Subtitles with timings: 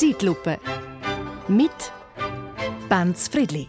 [0.00, 0.58] Zeitlupe.
[1.48, 1.92] Mit
[2.88, 3.68] Benz Friedli.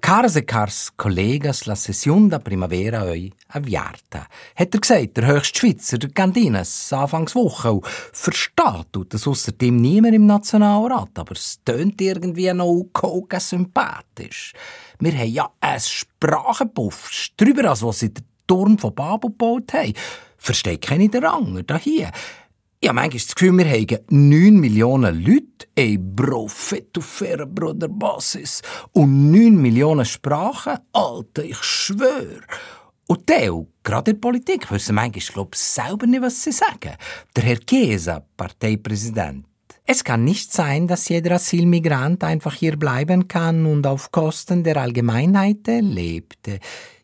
[0.00, 4.26] Caras e cars collegas, la session da primavera oi avviata.
[4.54, 7.72] Hat er gesagt, der höchste Schweizer, der Gandines, Anfangswoche.
[7.72, 14.52] Und versteht tut das außerdem niemand im Nationalrat, aber es tönt irgendwie noch koga sympathisch.
[14.98, 19.94] Wir haben ja ein Sprachenpuff, drüber als was sie den Turm von Babel gebaut haben.
[20.38, 22.12] Versteht keine der Anger da hier.
[22.84, 29.32] Habe manchmal das Gefühl, wir haben 9 Millionen Leute, ein Prophet auf fairer Bruderbasis und
[29.32, 30.78] 9 Millionen Sprachen.
[30.92, 32.42] Alter, ich schwöre.
[33.08, 36.96] Und die, gerade in der Politik, wissen manchmal, glaub, selber nicht, was sie sagen.
[37.34, 39.44] Der Herr Chiesa, Parteipräsident.
[39.88, 44.78] Es kann nicht sein, dass jeder Asylmigrant einfach hier bleiben kann und auf Kosten der
[44.78, 46.48] Allgemeinheit lebt.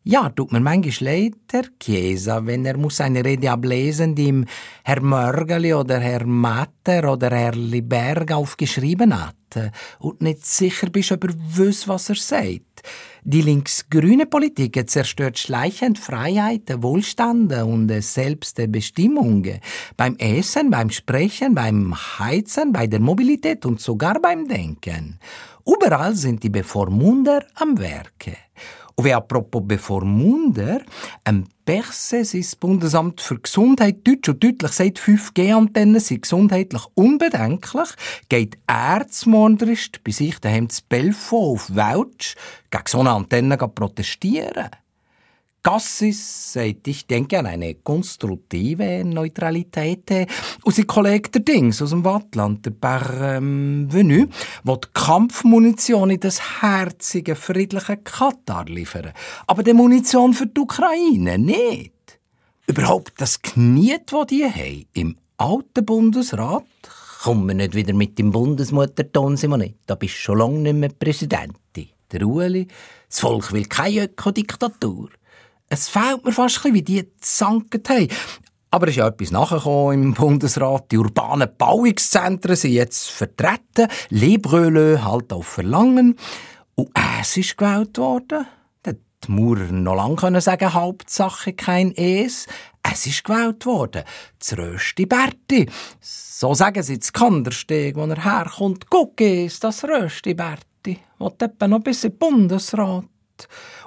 [0.05, 4.47] Ja, tut mir manchmal leid, Herr Chiesa, wenn er muss eine Rede ablesen, die ihm
[4.83, 11.23] Herr Mörgeli oder Herr Matter oder Herr Liberg aufgeschrieben hat und nicht sicher bist, ob
[11.23, 12.83] er weiß, was er sagt.
[13.23, 19.47] Die linksgrüne Politik zerstört schleichend Freiheit, Wohlstand und Selbstbestimmung.
[19.97, 25.20] Beim Essen, beim Sprechen, beim Heizen, bei der Mobilität und sogar beim Denken.
[25.64, 28.36] Überall sind die Bevormunder am Werke.
[28.95, 30.83] Und wie apropos Bevormunder,
[31.25, 37.89] ein Perses ist das Bundesamt für Gesundheit deutsch und deutlich sagt, 5G-Antennen sind gesundheitlich unbedenklich,
[38.29, 42.35] geht erzmorderisch bei sich daheim zu Belfort auf Welsch
[42.70, 44.70] gegen so eine Antenne protestieren.
[45.63, 50.11] Gassis sagt, ich denke an eine konstruktive Neutralität.
[50.65, 54.29] Und sein Kollege der Dings aus dem Wattland, der Parvenu, ähm,
[54.65, 59.13] will Kampfmunition in das herzige, friedliche Katar liefern.
[59.47, 61.92] Aber die Munition für die Ukraine nicht.
[62.67, 66.65] Überhaupt das Kniet, das die haben, im alten Bundesrat,
[67.23, 69.75] kommen wir nicht wieder mit dem Bundesmutterton, Simone.
[69.86, 71.89] Da bist du schon lange nicht mehr Präsidentin.
[72.11, 72.67] Der Ueli,
[73.09, 75.09] das Volk will keine Ökodiktatur.
[75.73, 78.09] Es fehlt mir fast ein bisschen, wie die gezankt haben.
[78.71, 80.93] Aber es ist ja etwas nachgekommen im Bundesrat.
[80.93, 83.89] Die urbanen Bauungszentren sind jetzt vertreten.
[84.11, 86.19] Lebröle halt auf Verlangen.
[86.75, 86.91] Und
[87.23, 88.45] es ist gewählt worden.
[88.87, 92.47] Die Maurer noch lange können sagen, Hauptsache kein Es.
[92.83, 94.03] Es ist gewählt worden.
[94.39, 95.71] Das Rösti Berti.
[96.03, 98.91] So sagen sie zu Kandersteg, wo er herkommt.
[98.91, 100.99] Guck es, das Rösti Berti.
[101.19, 103.05] Will etwa noch bis in den Bundesrat.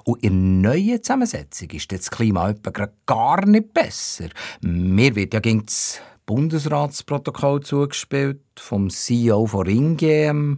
[0.04, 4.30] Und in der neuen Zusammensetzung ist das Klima etwa gar nicht besser.
[4.62, 10.58] Mir wird ja gegen das Bundesratsprotokoll zugespielt vom CEO von Ringe,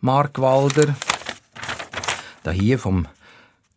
[0.00, 0.94] Mark Walder.
[2.42, 3.06] Da hier vom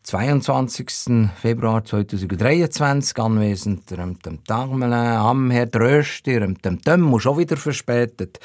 [0.04, 1.30] 22.
[1.40, 8.40] Februar 2023 anwesend, dem Tagmelen, am Herr Dröster, dem Tömm, schon wieder verspätet.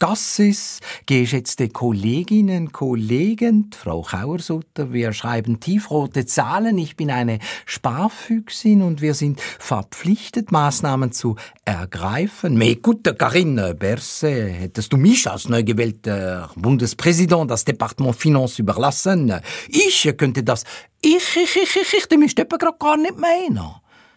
[0.00, 6.78] Gassis, geschätzte Kolleginnen, Kollegen, Frau Kauersutter, wir schreiben tiefrote Zahlen.
[6.78, 12.56] Ich bin eine Sparfüchsin und wir sind verpflichtet, Maßnahmen zu ergreifen.
[12.56, 19.30] Mais écoute, Karine Berset, hättest du mich als neu gewählter Bundespräsident das Departement Finance überlassen?
[19.68, 20.64] Ich könnte das,
[21.02, 23.60] ich, ich, ich, ich, ich, dem ist gerade gar nicht meinen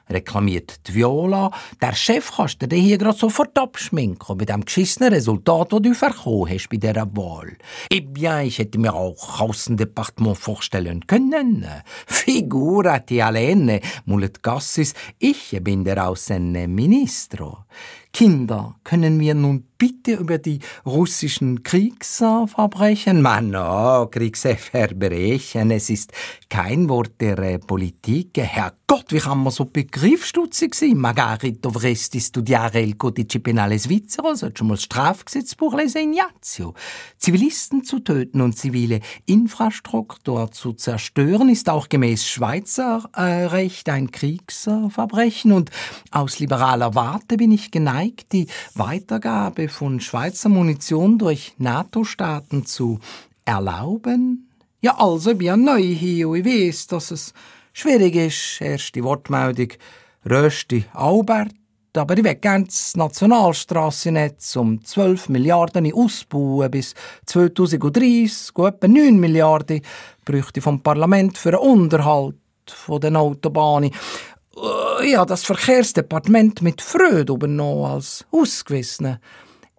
[0.10, 1.52] reklamiert die Viola.
[1.82, 5.94] Der Chef kannst du dir hier gerade sofort abschminken, mit dem geschissenen Resultat, das du
[5.94, 7.58] verkommen hast bei dieser Wahl.
[7.90, 11.66] Eh bien, ich hätte mir auch Außendepartement vorstellen können.
[12.06, 17.66] Figura ti alene, mulet Gassis, ich bin der Außenministro.
[18.14, 26.14] Kinder, können wir nun bitte über die russischen Kriegsverbrechen, man, oh, Kriegsverbrechen, es ist
[26.48, 28.38] kein Wort der äh, Politik.
[28.38, 30.98] Herrgott, wie kann man so begriffsstutzig sein?
[30.98, 36.76] Magari dovresti studiare il codice penale svizzero, sollst du mal das Strafgesetzbuch lesen, Ignazio.
[37.18, 44.12] Zivilisten zu töten und zivile Infrastruktur zu zerstören, ist auch gemäß Schweizer äh, Recht ein
[44.12, 45.72] Kriegsverbrechen und
[46.12, 53.00] aus liberaler Warte bin ich geneigt, geneigt, die Weitergabe von Schweizer Munition durch NATO-Staaten zu
[53.46, 54.50] erlauben?
[54.82, 57.34] Ja, also, ich bin ja neu hier und ich weiss, dass es
[57.72, 58.62] schwierig ist.
[58.62, 59.70] Erste Wortmeldung,
[60.30, 61.54] Rösti Albert.
[61.96, 66.96] Aber ich will gerne das Nationalstrassennetz um 12 Milliarden ausbauen bis
[67.28, 68.54] 2030.
[68.54, 69.82] Gut etwa 9 Milliarden
[70.26, 72.36] bräuchte vom Parlament für den Unterhalt
[72.90, 73.92] den Autobahnen.
[75.04, 79.20] Äh, ja, das Verkehrsdepartement mit Freude übernommen als ausgewiesene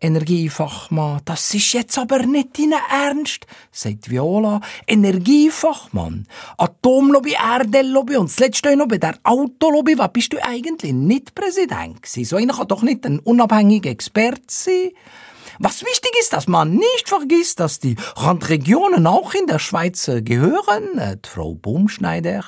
[0.00, 1.22] Energiefachmann.
[1.24, 4.60] Das ist jetzt aber nicht dein Ernst, sagt Viola.
[4.86, 6.26] Energiefachmann.
[6.58, 9.96] Atomlobby, Erdellobby und zuletzt noch bei der Autolobby.
[9.96, 12.24] Was bist du eigentlich nicht Präsident gewesen?
[12.24, 14.90] So einer kann doch nicht ein unabhängiger Experte sein.
[15.58, 20.98] Was wichtig ist, dass man nicht vergisst, dass die Randregionen auch in der Schweiz gehören.
[20.98, 22.44] Äh, die Frau Baumschneider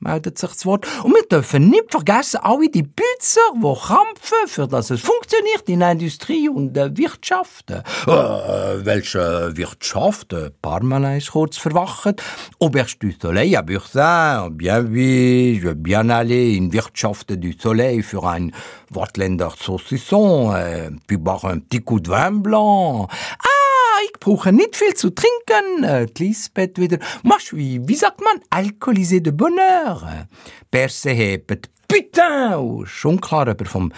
[0.00, 0.86] meldet sich das Wort.
[1.04, 5.80] Und wir dürfen nicht vergessen, alle die Bützer, die kämpfen, für dass es funktioniert in
[5.80, 7.70] der Industrie und der Wirtschaft.
[7.70, 10.34] Äh, welche Wirtschaft?
[10.62, 12.22] Parmelin ist kurz verwacht.
[12.58, 14.50] Auberge du Soleil à Bursin.
[14.56, 18.52] Bien oui, je bien aller in Wirtschaft du Soleil für ein
[18.90, 23.10] Wortländer Saucisson, äh, puis boire un petit coup de vin blanc.
[23.38, 25.84] Ah, ich brauche nicht viel zu trinken.
[25.84, 26.98] Äh, Lisbeth wieder.
[27.22, 30.26] Je suis, wie sagt man, alcoolisé de bonheur.
[30.70, 32.54] Perse hebt Putain!
[32.54, 33.92] Und schon klar, aber vom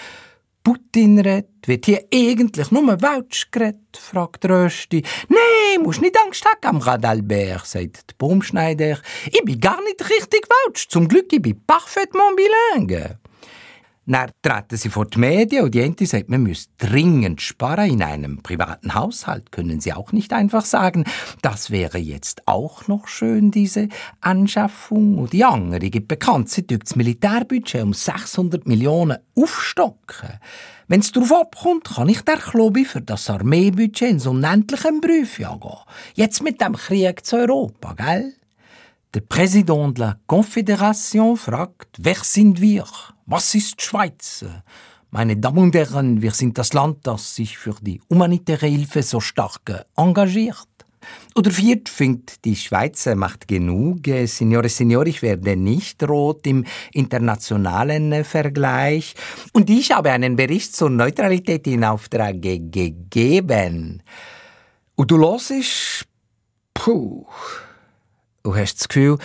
[0.64, 5.02] Putin redet, wird hier eigentlich nur Welsch geredet, fragt Rösti.
[5.28, 8.98] Nee, musst nicht Angst haben, Kamrad Albert, sagt die Baumschneider.
[9.26, 10.88] Ich bin gar nicht richtig Welsch.
[10.88, 13.19] Zum Glück, ich bin parfaitement bilingue.
[14.04, 18.02] Dann treten sie vor die Medien und die Ente sagt, man müsse dringend sparen in
[18.02, 21.04] einem privaten Haushalt, können sie auch nicht einfach sagen.
[21.40, 23.88] Das wäre jetzt auch noch schön, diese
[24.20, 25.19] Anschaffung.
[25.19, 30.40] Und die andere gibt bekannt, sie das Militärbudget um 600 Millionen aufstocken.
[30.88, 35.78] Wenn es darauf abkommt, kann ich der Klobi für das Armeebudget ins unendliche Prüfjahr gehen.
[36.14, 38.34] Jetzt mit dem Krieg zu Europa, gell?
[39.14, 42.87] Der Präsident der Konföderation fragt, wer sind wir?
[43.26, 44.44] Was ist Schweiz?
[45.10, 49.20] Meine Damen und Herren, wir sind das Land, das sich für die humanitäre Hilfe so
[49.20, 50.66] stark engagiert.
[51.36, 54.06] Oder viert findet die Schweiz macht genug.
[54.24, 59.14] Signore, Signore, ich werde nicht rot im internationalen Vergleich.
[59.52, 64.02] Und ich habe einen Bericht zur Neutralität in Auftrag gegeben.
[64.96, 66.06] Und du hörst,
[66.74, 67.26] puh,
[68.42, 69.19] du hast das Gefühl,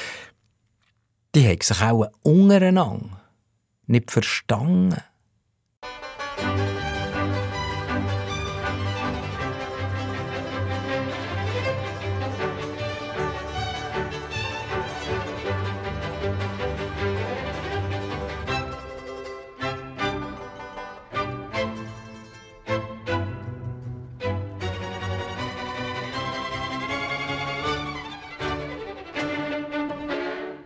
[1.34, 3.27] die haben sich auch untereinander
[3.88, 4.96] nicht verstanden.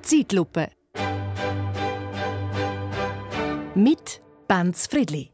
[0.02, 0.81] Zeitlupe
[3.76, 5.32] mit Benz Friedli.